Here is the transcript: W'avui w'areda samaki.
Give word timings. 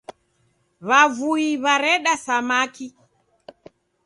W'avui 0.87 1.47
w'areda 1.63 2.13
samaki. 2.25 2.87